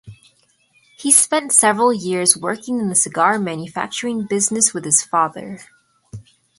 He 0.97 1.11
spent 1.11 1.51
several 1.51 1.93
years 1.93 2.35
working 2.35 2.79
in 2.79 2.89
the 2.89 2.95
cigar 2.95 3.37
manufacturing 3.37 4.25
business 4.25 4.73
with 4.73 4.83
his 4.83 5.03
father. 5.03 5.59